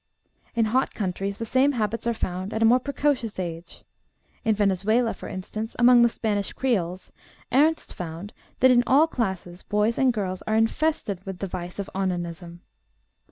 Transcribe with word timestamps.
In 0.55 0.65
hot 0.73 0.95
countries 0.95 1.37
the 1.37 1.45
same 1.45 1.73
habits 1.73 2.07
are 2.07 2.13
found 2.15 2.55
at 2.55 2.63
a 2.63 2.65
more 2.65 2.79
precocious 2.79 3.37
age. 3.37 3.83
In 4.43 4.55
Venezuela, 4.55 5.13
for 5.13 5.29
instance, 5.29 5.75
among 5.77 6.01
the 6.01 6.09
Spanish 6.09 6.53
creoles, 6.53 7.11
Ernst 7.51 7.93
found 7.93 8.33
that 8.61 8.71
in 8.71 8.83
all 8.87 9.05
classes 9.05 9.61
boys 9.61 9.99
and 9.99 10.11
girls 10.11 10.41
are 10.47 10.55
infested 10.55 11.23
with 11.23 11.37
the 11.37 11.45
vice 11.45 11.77
of 11.77 11.87
onanism. 11.93 12.61